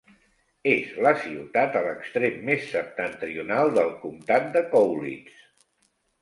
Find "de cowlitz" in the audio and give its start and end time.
4.57-5.39